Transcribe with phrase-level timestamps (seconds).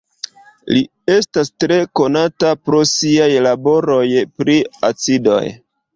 [0.75, 0.79] Li
[1.15, 4.03] estas tre konata pro siaj laboroj
[4.41, 4.57] pri
[4.91, 5.43] acidoj.